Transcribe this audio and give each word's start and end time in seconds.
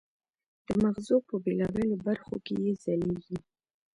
د 0.67 0.67
مغزو 0.83 1.17
په 1.27 1.35
بېلابېلو 1.43 1.95
برخو 2.07 2.35
کې 2.45 2.55
یې 2.63 2.71
ځلېږي. 2.83 3.37